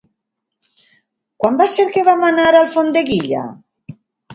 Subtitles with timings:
[1.45, 3.49] Quan va ser que vam anar a Alfondeguilla?